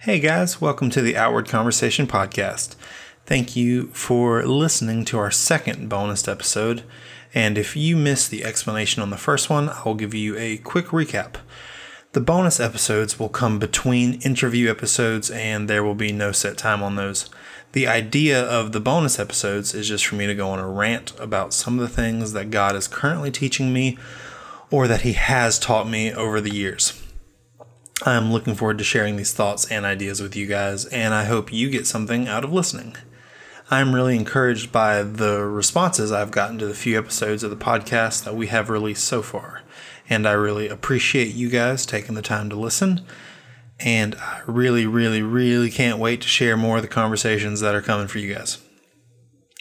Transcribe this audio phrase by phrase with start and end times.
[0.00, 2.76] Hey guys, welcome to the Outward Conversation Podcast.
[3.24, 6.84] Thank you for listening to our second bonus episode.
[7.34, 10.58] And if you missed the explanation on the first one, I will give you a
[10.58, 11.36] quick recap.
[12.12, 16.84] The bonus episodes will come between interview episodes, and there will be no set time
[16.84, 17.28] on those.
[17.72, 21.18] The idea of the bonus episodes is just for me to go on a rant
[21.18, 23.98] about some of the things that God is currently teaching me
[24.70, 27.02] or that He has taught me over the years.
[28.04, 31.52] I'm looking forward to sharing these thoughts and ideas with you guys, and I hope
[31.52, 32.96] you get something out of listening.
[33.70, 38.24] I'm really encouraged by the responses I've gotten to the few episodes of the podcast
[38.24, 39.62] that we have released so far,
[40.08, 43.04] and I really appreciate you guys taking the time to listen
[43.78, 47.82] and I really, really, really can't wait to share more of the conversations that are
[47.82, 48.58] coming for you guys.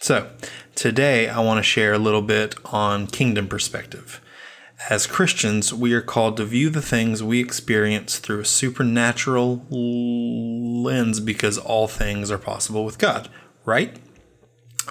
[0.00, 0.30] So,
[0.74, 4.20] today I want to share a little bit on kingdom perspective.
[4.90, 11.20] As Christians, we are called to view the things we experience through a supernatural lens
[11.20, 13.28] because all things are possible with God,
[13.64, 13.96] right?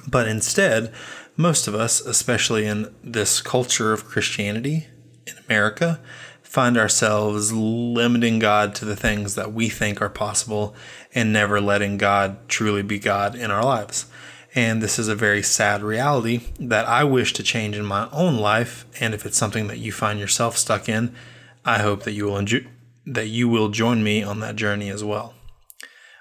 [0.08, 0.94] But instead,
[1.36, 4.88] most of us, especially in this culture of Christianity
[5.28, 6.00] in America,
[6.42, 10.74] find ourselves limiting God to the things that we think are possible
[11.14, 14.06] and never letting God truly be God in our lives.
[14.54, 18.38] And this is a very sad reality that I wish to change in my own
[18.38, 18.86] life.
[19.00, 21.16] And if it's something that you find yourself stuck in,
[21.64, 22.66] I hope that you will enjoy,
[23.06, 25.34] that you will join me on that journey as well.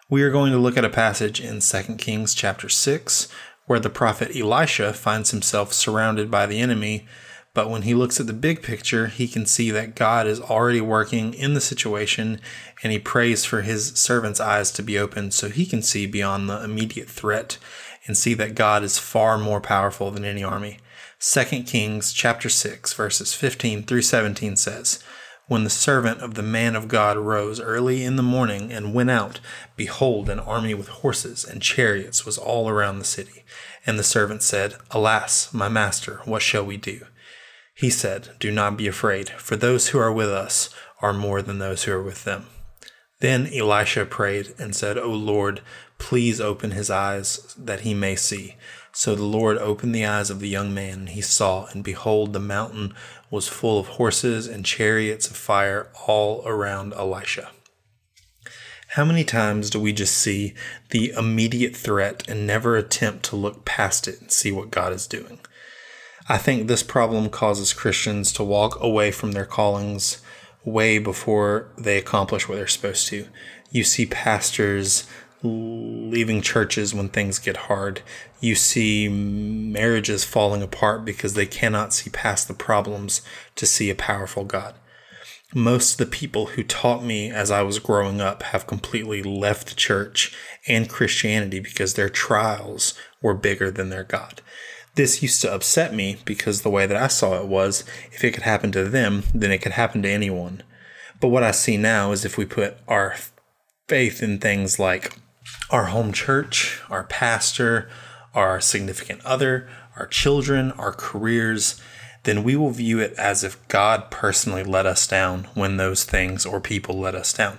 [0.09, 3.28] We are going to look at a passage in 2 Kings chapter 6
[3.67, 7.06] where the prophet Elisha finds himself surrounded by the enemy
[7.53, 10.81] but when he looks at the big picture, he can see that God is already
[10.81, 12.41] working in the situation
[12.83, 16.48] and he prays for his servant's eyes to be opened so he can see beyond
[16.48, 17.59] the immediate threat
[18.06, 20.79] and see that God is far more powerful than any army.
[21.20, 25.03] 2 Kings chapter 6 verses 15 through 17 says,
[25.51, 29.11] when the servant of the man of God rose early in the morning and went
[29.11, 29.41] out,
[29.75, 33.43] behold, an army with horses and chariots was all around the city.
[33.84, 37.05] And the servant said, Alas, my master, what shall we do?
[37.75, 40.71] He said, Do not be afraid, for those who are with us
[41.03, 42.47] are more than those who are with them.
[43.20, 45.60] Then Elisha prayed and said, O Lord,
[45.98, 48.56] please open his eyes that he may see.
[48.92, 52.32] So the Lord opened the eyes of the young man, and he saw, and behold,
[52.32, 52.94] the mountain
[53.31, 57.50] was full of horses and chariots of fire all around Elisha.
[58.94, 60.54] How many times do we just see
[60.91, 65.06] the immediate threat and never attempt to look past it and see what God is
[65.06, 65.38] doing?
[66.28, 70.22] I think this problem causes Christians to walk away from their callings
[70.65, 73.26] way before they accomplish what they're supposed to.
[73.71, 75.06] You see pastors
[75.43, 78.03] leaving churches when things get hard.
[78.41, 83.22] You see marriages falling apart because they cannot see past the problems
[83.56, 84.75] to see a powerful God.
[85.54, 89.69] Most of the people who taught me as I was growing up have completely left
[89.69, 90.37] the church
[90.69, 94.43] and Christianity because their trials were bigger than their God.
[94.95, 98.33] This used to upset me because the way that I saw it was if it
[98.33, 100.62] could happen to them, then it could happen to anyone.
[101.21, 103.17] But what I see now is if we put our
[103.87, 105.17] faith in things like
[105.71, 107.89] our home church, our pastor,
[108.34, 111.81] our significant other, our children, our careers,
[112.25, 116.45] then we will view it as if God personally let us down when those things
[116.45, 117.59] or people let us down.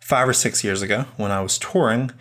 [0.00, 2.12] Five or six years ago, when I was touring,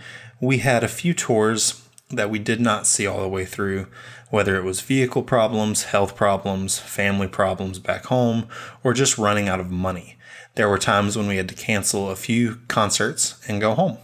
[0.42, 3.88] we had a few tours that we did not see all the way through,
[4.30, 8.48] whether it was vehicle problems, health problems, family problems back home,
[8.84, 10.18] or just running out of money.
[10.56, 13.98] There were times when we had to cancel a few concerts and go home.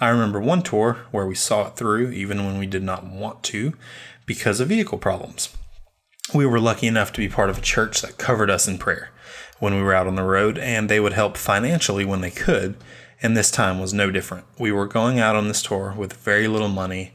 [0.00, 3.42] I remember one tour where we saw it through even when we did not want
[3.44, 3.74] to
[4.24, 5.54] because of vehicle problems.
[6.32, 9.10] We were lucky enough to be part of a church that covered us in prayer
[9.58, 12.76] when we were out on the road, and they would help financially when they could,
[13.20, 14.46] and this time was no different.
[14.58, 17.12] We were going out on this tour with very little money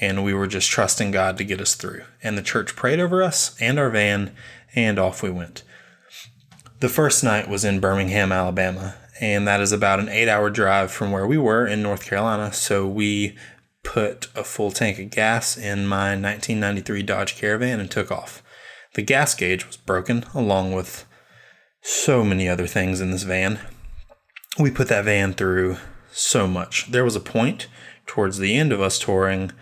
[0.00, 2.02] and we were just trusting God to get us through.
[2.22, 4.34] And the church prayed over us and our van,
[4.74, 5.62] and off we went.
[6.80, 10.90] The first night was in Birmingham, Alabama, and that is about an eight hour drive
[10.90, 12.52] from where we were in North Carolina.
[12.52, 13.36] So we
[13.82, 18.42] put a full tank of gas in my 1993 Dodge Caravan and took off.
[18.94, 21.06] The gas gauge was broken, along with
[21.80, 23.60] so many other things in this van.
[24.58, 25.76] We put that van through
[26.10, 26.90] so much.
[26.90, 27.68] There was a point
[28.06, 29.52] towards the end of us touring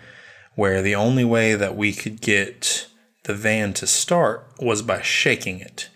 [0.55, 2.87] where the only way that we could get
[3.23, 5.89] the van to start was by shaking it.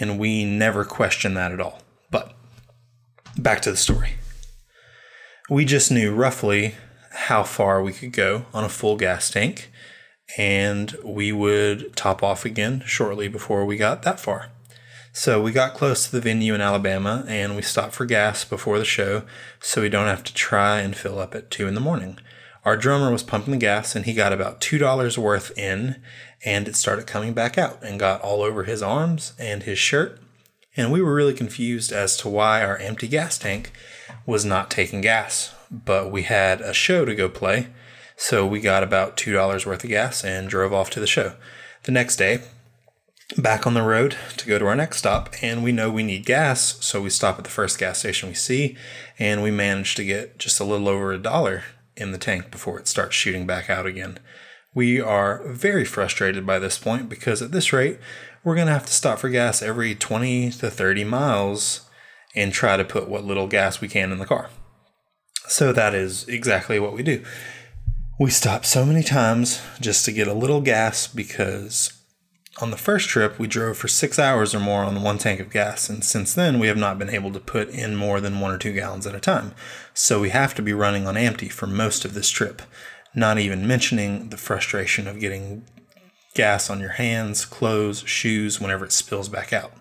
[0.00, 1.80] And we never questioned that at all.
[2.10, 2.34] But
[3.36, 4.14] back to the story.
[5.48, 6.74] We just knew roughly
[7.10, 9.70] how far we could go on a full gas tank,
[10.36, 14.50] and we would top off again shortly before we got that far.
[15.12, 18.78] So we got close to the venue in Alabama and we stopped for gas before
[18.78, 19.22] the show
[19.60, 22.18] so we don't have to try and fill up at 2 in the morning.
[22.66, 26.02] Our drummer was pumping the gas and he got about $2 worth in
[26.44, 30.20] and it started coming back out and got all over his arms and his shirt.
[30.76, 33.70] And we were really confused as to why our empty gas tank
[34.26, 35.54] was not taking gas.
[35.70, 37.68] But we had a show to go play,
[38.16, 41.34] so we got about $2 worth of gas and drove off to the show.
[41.84, 42.40] The next day,
[43.38, 46.26] back on the road to go to our next stop and we know we need
[46.26, 48.76] gas so we stop at the first gas station we see
[49.18, 51.64] and we manage to get just a little over a dollar
[51.96, 54.18] in the tank before it starts shooting back out again.
[54.74, 57.98] We are very frustrated by this point because at this rate
[58.44, 61.88] we're going to have to stop for gas every 20 to 30 miles
[62.34, 64.50] and try to put what little gas we can in the car.
[65.48, 67.24] So that is exactly what we do.
[68.18, 71.92] We stop so many times just to get a little gas because
[72.58, 75.50] on the first trip, we drove for six hours or more on one tank of
[75.50, 78.50] gas, and since then, we have not been able to put in more than one
[78.50, 79.52] or two gallons at a time.
[79.92, 82.62] So we have to be running on empty for most of this trip,
[83.14, 85.66] not even mentioning the frustration of getting
[86.34, 89.72] gas on your hands, clothes, shoes whenever it spills back out.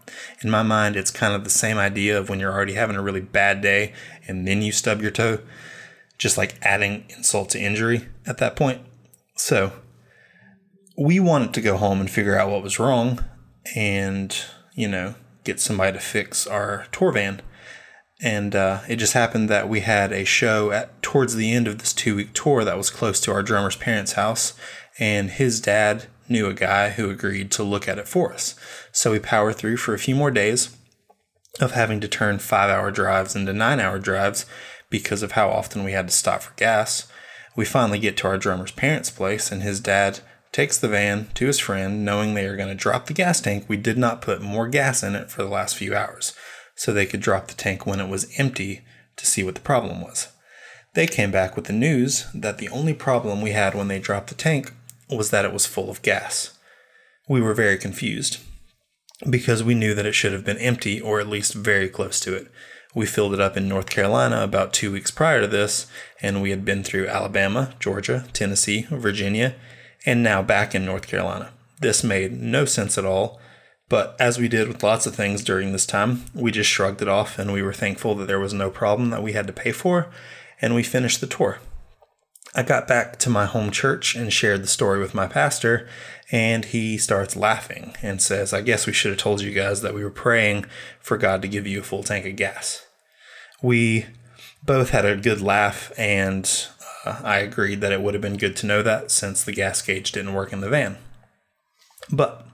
[0.41, 3.01] In my mind, it's kind of the same idea of when you're already having a
[3.01, 3.93] really bad day
[4.27, 5.39] and then you stub your toe,
[6.17, 8.81] just like adding insult to injury at that point.
[9.35, 9.73] So,
[10.97, 13.23] we wanted to go home and figure out what was wrong
[13.75, 14.35] and,
[14.73, 17.41] you know, get somebody to fix our tour van.
[18.21, 21.79] And uh, it just happened that we had a show at towards the end of
[21.79, 24.53] this two week tour that was close to our drummer's parents' house,
[24.97, 28.55] and his dad knew a guy who agreed to look at it for us.
[28.91, 30.75] So we powered through for a few more days
[31.59, 34.45] of having to turn five hour drives into nine hour drives
[34.89, 37.07] because of how often we had to stop for gas.
[37.55, 40.21] We finally get to our drummer's parents' place, and his dad
[40.55, 43.65] takes the van to his friend, knowing they are going to drop the gas tank.
[43.67, 46.33] We did not put more gas in it for the last few hours,
[46.75, 48.85] so they could drop the tank when it was empty
[49.17, 50.29] to see what the problem was.
[50.93, 54.29] They came back with the news that the only problem we had when they dropped
[54.29, 54.71] the tank
[55.09, 56.57] was that it was full of gas.
[57.27, 58.37] We were very confused
[59.29, 62.33] because we knew that it should have been empty or at least very close to
[62.33, 62.49] it.
[62.93, 65.87] We filled it up in North Carolina about two weeks prior to this,
[66.21, 69.55] and we had been through Alabama, Georgia, Tennessee, Virginia,
[70.05, 71.51] and now back in North Carolina.
[71.81, 73.39] This made no sense at all,
[73.89, 77.07] but as we did with lots of things during this time, we just shrugged it
[77.07, 79.71] off and we were thankful that there was no problem that we had to pay
[79.71, 80.09] for,
[80.61, 81.59] and we finished the tour.
[82.57, 85.89] I got back to my home church and shared the story with my pastor,
[86.31, 89.93] and he starts laughing and says, I guess we should have told you guys that
[89.93, 90.65] we were praying
[91.01, 92.85] for God to give you a full tank of gas.
[93.61, 94.05] We
[94.63, 96.49] both had a good laugh, and
[97.05, 100.11] I agreed that it would have been good to know that since the gas gauge
[100.11, 100.97] didn't work in the van.
[102.11, 102.45] But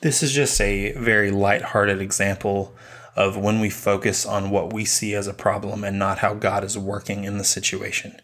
[0.00, 2.74] this is just a very light-hearted example
[3.16, 6.62] of when we focus on what we see as a problem and not how God
[6.62, 8.20] is working in the situation.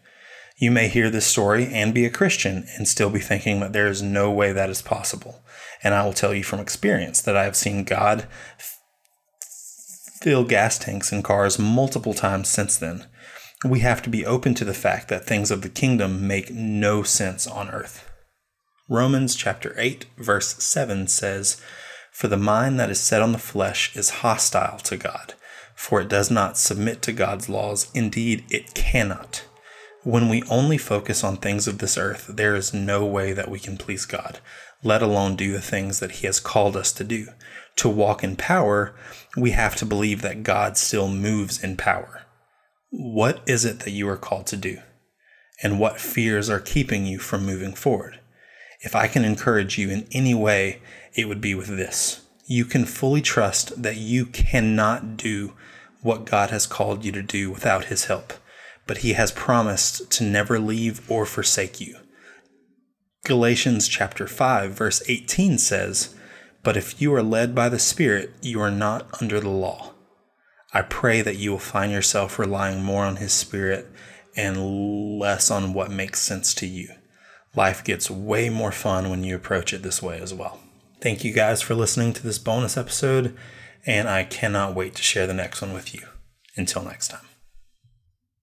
[0.57, 3.87] You may hear this story and be a Christian and still be thinking that there
[3.87, 5.43] is no way that is possible.
[5.83, 8.25] And I will tell you from experience that I have seen God
[10.21, 13.05] fill gas tanks in cars multiple times since then
[13.65, 17.01] we have to be open to the fact that things of the kingdom make no
[17.01, 18.07] sense on earth.
[18.87, 21.57] Romans chapter 8 verse 7 says,
[22.11, 25.33] "For the mind that is set on the flesh is hostile to God,
[25.75, 29.43] for it does not submit to God's laws, indeed it cannot."
[30.03, 33.59] When we only focus on things of this earth, there is no way that we
[33.59, 34.39] can please God,
[34.83, 37.29] let alone do the things that He has called us to do.
[37.77, 38.93] To walk in power,
[39.35, 42.24] we have to believe that God still moves in power.
[42.97, 44.77] What is it that you are called to do?
[45.61, 48.21] And what fears are keeping you from moving forward?
[48.79, 50.81] If I can encourage you in any way,
[51.13, 52.21] it would be with this.
[52.45, 55.55] You can fully trust that you cannot do
[56.03, 58.31] what God has called you to do without His help,
[58.87, 61.97] but He has promised to never leave or forsake you.
[63.25, 66.15] Galatians chapter 5 verse 18 says,
[66.63, 69.94] "But if you are led by the Spirit, you are not under the law."
[70.75, 73.87] I pray that you will find yourself relying more on His Spirit
[74.35, 76.89] and less on what makes sense to you.
[77.55, 80.59] Life gets way more fun when you approach it this way as well.
[80.99, 83.37] Thank you guys for listening to this bonus episode,
[83.85, 86.01] and I cannot wait to share the next one with you.
[86.57, 87.34] Until next time.